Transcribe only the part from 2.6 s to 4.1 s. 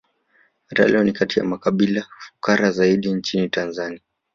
zaidi nchini Tanzania